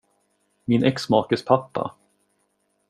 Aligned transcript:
Min 0.67 0.83
exmakes 0.91 1.43
pappa. 1.47 1.85